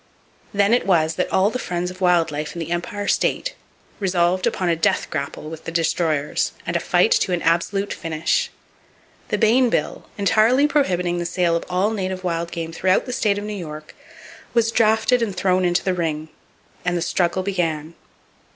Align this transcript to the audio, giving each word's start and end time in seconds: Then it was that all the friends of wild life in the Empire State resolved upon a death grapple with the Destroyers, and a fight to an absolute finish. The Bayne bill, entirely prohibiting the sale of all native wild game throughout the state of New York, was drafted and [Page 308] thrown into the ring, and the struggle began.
Then 0.51 0.73
it 0.73 0.87
was 0.87 1.13
that 1.13 1.31
all 1.31 1.51
the 1.51 1.59
friends 1.59 1.91
of 1.91 2.01
wild 2.01 2.31
life 2.31 2.55
in 2.55 2.59
the 2.59 2.71
Empire 2.71 3.07
State 3.07 3.53
resolved 3.99 4.47
upon 4.47 4.67
a 4.67 4.75
death 4.75 5.11
grapple 5.11 5.47
with 5.47 5.65
the 5.65 5.71
Destroyers, 5.71 6.53
and 6.65 6.75
a 6.75 6.79
fight 6.79 7.11
to 7.11 7.33
an 7.33 7.43
absolute 7.43 7.93
finish. 7.93 8.49
The 9.27 9.37
Bayne 9.37 9.69
bill, 9.69 10.07
entirely 10.17 10.65
prohibiting 10.65 11.19
the 11.19 11.25
sale 11.27 11.55
of 11.55 11.65
all 11.69 11.91
native 11.91 12.23
wild 12.23 12.51
game 12.51 12.71
throughout 12.71 13.05
the 13.05 13.13
state 13.13 13.37
of 13.37 13.43
New 13.43 13.53
York, 13.53 13.93
was 14.55 14.71
drafted 14.71 15.21
and 15.21 15.33
[Page 15.33 15.41
308] 15.41 15.41
thrown 15.41 15.65
into 15.69 15.83
the 15.83 15.93
ring, 15.93 16.29
and 16.83 16.97
the 16.97 17.03
struggle 17.03 17.43
began. 17.43 17.93